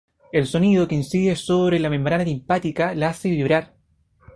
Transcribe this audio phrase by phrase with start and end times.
[0.31, 3.75] El sonido que incide sobre la membrana timpánica la hace vibrar.